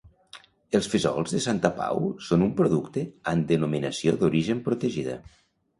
[0.79, 2.01] Els Fesols de Santa Pau
[2.31, 3.05] són un producte
[3.35, 5.23] amb Denominació d'Origen Protegida.